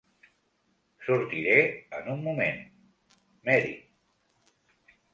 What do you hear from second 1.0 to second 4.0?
Sortiré en un moment, Mary.